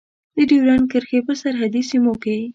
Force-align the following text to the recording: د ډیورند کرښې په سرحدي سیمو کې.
د 0.35 0.37
ډیورند 0.49 0.85
کرښې 0.91 1.19
په 1.27 1.33
سرحدي 1.41 1.81
سیمو 1.89 2.13
کې. 2.23 2.35